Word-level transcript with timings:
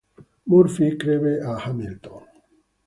Murphy 0.47 0.95
crebbe 0.97 1.33
a 1.49 1.53
Hamilton. 1.61 2.23